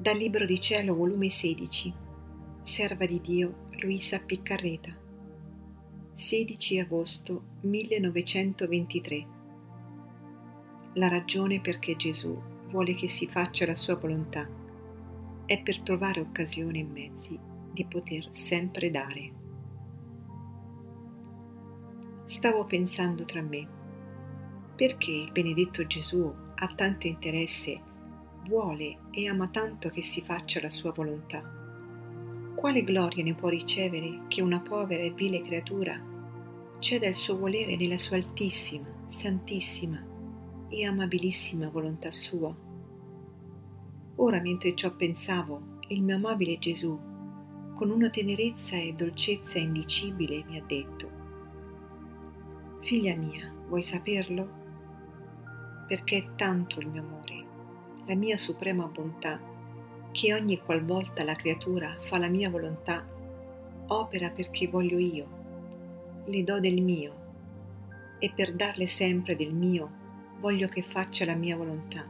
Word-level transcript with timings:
Dal 0.00 0.16
Libro 0.16 0.46
di 0.46 0.58
Cielo, 0.58 0.94
volume 0.94 1.28
16, 1.28 1.92
Serva 2.62 3.04
di 3.04 3.20
Dio 3.20 3.66
Luisa 3.82 4.18
Piccarreta, 4.18 4.96
16 6.14 6.78
agosto 6.78 7.42
1923. 7.60 9.26
La 10.94 11.08
ragione 11.08 11.60
perché 11.60 11.96
Gesù 11.96 12.34
vuole 12.70 12.94
che 12.94 13.10
si 13.10 13.26
faccia 13.26 13.66
la 13.66 13.74
sua 13.74 13.96
volontà 13.96 14.48
è 15.44 15.60
per 15.60 15.82
trovare 15.82 16.20
occasioni 16.20 16.80
e 16.80 16.84
mezzi 16.84 17.38
di 17.70 17.84
poter 17.84 18.26
sempre 18.32 18.90
dare. 18.90 19.32
Stavo 22.24 22.64
pensando 22.64 23.26
tra 23.26 23.42
me, 23.42 23.68
perché 24.74 25.10
il 25.10 25.30
benedetto 25.30 25.86
Gesù 25.86 26.34
ha 26.54 26.72
tanto 26.74 27.06
interesse 27.06 27.88
vuole 28.46 28.98
e 29.10 29.28
ama 29.28 29.48
tanto 29.48 29.88
che 29.88 30.02
si 30.02 30.20
faccia 30.22 30.60
la 30.60 30.70
sua 30.70 30.92
volontà. 30.92 31.42
Quale 32.54 32.82
gloria 32.82 33.24
ne 33.24 33.34
può 33.34 33.48
ricevere 33.48 34.22
che 34.28 34.42
una 34.42 34.60
povera 34.60 35.02
e 35.02 35.10
vile 35.10 35.42
creatura 35.42 35.98
ceda 36.78 37.06
il 37.06 37.14
suo 37.14 37.36
volere 37.36 37.76
nella 37.76 37.98
sua 37.98 38.16
altissima, 38.16 38.86
santissima 39.08 40.02
e 40.68 40.84
amabilissima 40.84 41.68
volontà 41.68 42.10
sua? 42.10 42.54
Ora 44.16 44.40
mentre 44.40 44.74
ciò 44.74 44.94
pensavo, 44.94 45.78
il 45.88 46.02
mio 46.02 46.16
amabile 46.16 46.58
Gesù, 46.58 46.98
con 47.74 47.90
una 47.90 48.10
tenerezza 48.10 48.76
e 48.76 48.92
dolcezza 48.92 49.58
indicibile, 49.58 50.44
mi 50.46 50.58
ha 50.58 50.64
detto, 50.66 51.18
Figlia 52.80 53.14
mia, 53.14 53.52
vuoi 53.68 53.82
saperlo? 53.82 54.58
Perché 55.86 56.16
è 56.18 56.28
tanto 56.36 56.80
il 56.80 56.88
mio 56.88 57.02
amore 57.02 57.39
la 58.10 58.16
mia 58.16 58.36
suprema 58.36 58.86
bontà, 58.86 59.38
che 60.10 60.34
ogni 60.34 60.58
qualvolta 60.58 61.22
la 61.22 61.36
creatura 61.36 61.96
fa 62.00 62.18
la 62.18 62.26
mia 62.26 62.50
volontà, 62.50 63.06
opera 63.86 64.30
perché 64.30 64.66
voglio 64.66 64.98
io, 64.98 65.28
le 66.24 66.42
do 66.42 66.58
del 66.58 66.82
mio, 66.82 67.14
e 68.18 68.32
per 68.34 68.52
darle 68.52 68.88
sempre 68.88 69.36
del 69.36 69.54
mio 69.54 69.88
voglio 70.40 70.66
che 70.66 70.82
faccia 70.82 71.24
la 71.24 71.36
mia 71.36 71.56
volontà. 71.56 72.04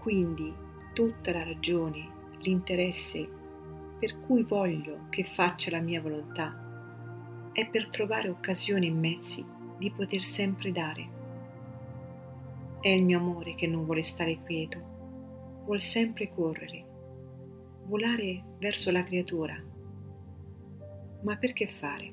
Quindi 0.00 0.52
tutta 0.92 1.32
la 1.32 1.42
ragione, 1.42 2.06
l'interesse 2.40 3.26
per 3.98 4.20
cui 4.20 4.42
voglio 4.42 5.06
che 5.08 5.24
faccia 5.24 5.70
la 5.70 5.80
mia 5.80 6.02
volontà 6.02 7.50
è 7.50 7.66
per 7.66 7.88
trovare 7.88 8.28
occasioni 8.28 8.88
e 8.88 8.92
mezzi 8.92 9.42
di 9.78 9.90
poter 9.90 10.22
sempre 10.22 10.70
dare 10.70 11.22
è 12.84 12.88
il 12.90 13.02
mio 13.02 13.18
amore 13.18 13.54
che 13.54 13.66
non 13.66 13.86
vuole 13.86 14.02
stare 14.02 14.42
quieto, 14.42 15.62
vuol 15.64 15.80
sempre 15.80 16.30
correre, 16.34 16.84
volare 17.86 18.44
verso 18.58 18.90
la 18.90 19.02
creatura. 19.02 19.58
Ma 21.22 21.36
perché 21.38 21.66
fare? 21.66 22.12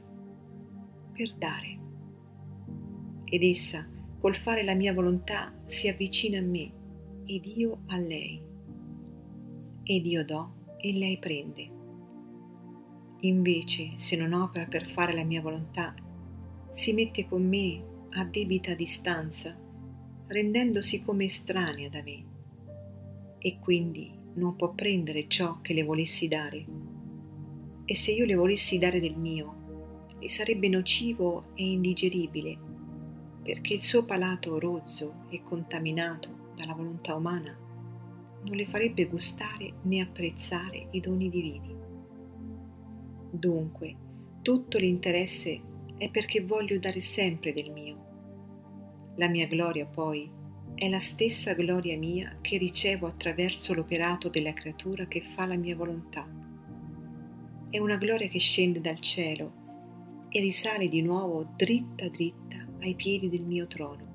Per 1.12 1.34
dare. 1.34 1.80
Ed 3.26 3.44
essa, 3.44 3.86
col 4.18 4.38
fare 4.38 4.64
la 4.64 4.74
mia 4.74 4.94
volontà, 4.94 5.54
si 5.66 5.90
avvicina 5.90 6.40
a 6.40 6.42
me 6.42 6.72
ed 7.26 7.46
io 7.48 7.82
a 7.88 7.98
lei. 7.98 8.42
Ed 9.84 10.06
io 10.06 10.24
do 10.24 10.54
e 10.78 10.94
lei 10.94 11.18
prende. 11.18 11.70
Invece, 13.20 13.92
se 13.98 14.16
non 14.16 14.32
opera 14.32 14.64
per 14.68 14.86
fare 14.88 15.12
la 15.12 15.26
mia 15.26 15.42
volontà, 15.42 15.94
si 16.72 16.94
mette 16.94 17.28
con 17.28 17.46
me 17.46 17.84
a 18.12 18.24
debita 18.24 18.74
distanza 18.74 19.68
rendendosi 20.32 21.04
come 21.04 21.26
estranea 21.26 21.90
da 21.90 22.02
me 22.02 22.24
e 23.38 23.60
quindi 23.60 24.12
non 24.36 24.56
può 24.56 24.72
prendere 24.74 25.28
ciò 25.28 25.60
che 25.62 25.74
le 25.74 25.84
volessi 25.84 26.28
dare. 26.28 26.66
E 27.84 27.96
se 27.96 28.12
io 28.12 28.26
le 28.26 28.36
volessi 28.36 28.78
dare 28.78 29.02
del 29.02 29.18
mio, 29.18 30.16
le 30.20 30.30
sarebbe 30.30 30.70
nocivo 30.70 31.54
e 31.56 31.72
indigeribile, 31.72 32.58
perché 33.44 33.74
il 33.74 33.82
suo 33.82 34.06
palato 34.06 34.58
rozzo 34.58 35.26
e 35.30 35.42
contaminato 35.44 36.54
dalla 36.56 36.74
volontà 36.74 37.16
umana 37.16 37.58
non 38.44 38.56
le 38.56 38.66
farebbe 38.66 39.06
gustare 39.08 39.74
né 39.84 40.02
apprezzare 40.02 40.88
i 40.92 41.00
doni 41.02 41.30
divini. 41.30 41.76
Dunque, 43.32 43.96
tutto 44.42 44.78
l'interesse 44.78 45.60
è 45.98 46.10
perché 46.10 46.42
voglio 46.42 46.80
dare 46.80 47.02
sempre 47.02 47.54
del 47.54 47.72
mio 47.72 48.11
la 49.16 49.28
mia 49.28 49.46
gloria 49.46 49.86
poi 49.86 50.30
è 50.74 50.88
la 50.88 51.00
stessa 51.00 51.54
gloria 51.54 51.98
mia 51.98 52.38
che 52.42 52.58
ricevo 52.58 53.08
attraverso 53.08 53.74
l'operato 53.74 54.30
della 54.30 54.54
creatura 54.54 55.06
che 55.06 55.22
fa 55.22 55.46
la 55.46 55.56
mia 55.56 55.76
volontà. 55.76 56.26
È 57.70 57.78
una 57.78 57.98
gloria 57.98 58.28
che 58.30 58.40
scende 58.40 58.80
dal 58.80 59.00
cielo 59.00 59.60
e 60.30 60.40
risale 60.40 60.88
di 60.88 61.02
nuovo 61.02 61.46
dritta 61.56 62.08
dritta 62.08 62.66
ai 62.80 62.96
piedi 62.96 63.30
del 63.30 63.44
mio 63.44 63.68
trono, 63.68 64.08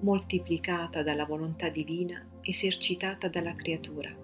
moltiplicata 0.00 1.02
dalla 1.02 1.24
volontà 1.24 1.68
divina 1.68 2.24
esercitata 2.42 3.28
dalla 3.28 3.54
creatura. 3.54 4.14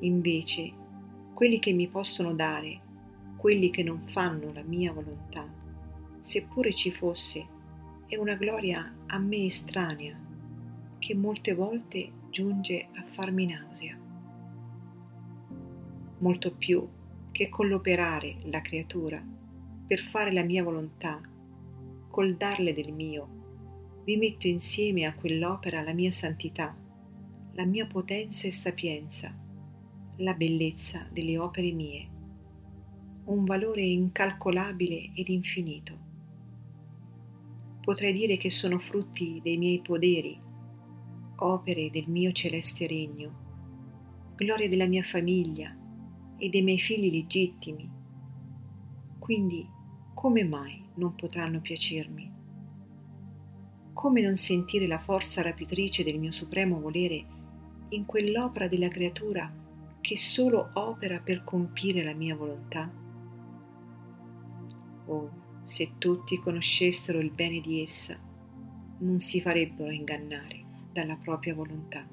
Invece, 0.00 0.72
quelli 1.32 1.58
che 1.60 1.72
mi 1.72 1.86
possono 1.88 2.34
dare, 2.34 2.80
quelli 3.36 3.70
che 3.70 3.82
non 3.82 4.02
fanno 4.08 4.52
la 4.52 4.62
mia 4.62 4.92
volontà, 4.92 5.48
seppure 6.20 6.74
ci 6.74 6.90
fosse 6.90 7.53
è 8.06 8.16
una 8.16 8.34
gloria 8.34 8.94
a 9.06 9.18
me 9.18 9.46
estranea 9.46 10.14
che 10.98 11.14
molte 11.14 11.54
volte 11.54 12.10
giunge 12.28 12.88
a 12.92 13.02
farmi 13.02 13.46
nausea. 13.46 13.96
Molto 16.18 16.54
più 16.54 16.86
che 17.32 17.48
con 17.48 17.68
l'operare 17.68 18.36
la 18.44 18.60
creatura 18.60 19.22
per 19.86 20.00
fare 20.02 20.32
la 20.32 20.42
mia 20.42 20.62
volontà, 20.62 21.20
col 22.08 22.36
darle 22.36 22.74
del 22.74 22.92
mio, 22.92 24.02
vi 24.04 24.16
metto 24.16 24.46
insieme 24.46 25.06
a 25.06 25.14
quell'opera 25.14 25.82
la 25.82 25.92
mia 25.92 26.12
santità, 26.12 26.76
la 27.52 27.64
mia 27.64 27.86
potenza 27.86 28.46
e 28.46 28.52
sapienza, 28.52 29.34
la 30.16 30.34
bellezza 30.34 31.06
delle 31.10 31.38
opere 31.38 31.72
mie, 31.72 32.08
un 33.24 33.44
valore 33.44 33.82
incalcolabile 33.82 35.10
ed 35.14 35.28
infinito 35.28 36.03
potrei 37.84 38.14
dire 38.14 38.38
che 38.38 38.48
sono 38.48 38.78
frutti 38.78 39.40
dei 39.42 39.58
miei 39.58 39.82
poderi, 39.82 40.40
opere 41.36 41.90
del 41.90 42.08
mio 42.08 42.32
celeste 42.32 42.86
regno, 42.86 44.32
gloria 44.34 44.70
della 44.70 44.86
mia 44.86 45.02
famiglia 45.02 45.76
e 46.38 46.48
dei 46.48 46.62
miei 46.62 46.78
figli 46.78 47.12
legittimi. 47.12 47.86
Quindi 49.18 49.68
come 50.14 50.44
mai 50.44 50.82
non 50.94 51.14
potranno 51.14 51.60
piacermi? 51.60 52.32
Come 53.92 54.20
non 54.22 54.36
sentire 54.36 54.86
la 54.86 54.98
forza 54.98 55.42
rapitrice 55.42 56.02
del 56.02 56.18
mio 56.18 56.32
supremo 56.32 56.80
volere 56.80 57.22
in 57.90 58.06
quell'opera 58.06 58.66
della 58.66 58.88
creatura 58.88 59.52
che 60.00 60.16
solo 60.16 60.70
opera 60.72 61.18
per 61.18 61.44
compire 61.44 62.02
la 62.02 62.14
mia 62.14 62.34
volontà? 62.34 62.90
Oh, 65.06 65.43
se 65.64 65.92
tutti 65.98 66.38
conoscessero 66.38 67.18
il 67.18 67.30
bene 67.30 67.60
di 67.60 67.82
essa, 67.82 68.18
non 68.98 69.20
si 69.20 69.40
farebbero 69.40 69.90
ingannare 69.90 70.62
dalla 70.92 71.16
propria 71.16 71.54
volontà. 71.54 72.06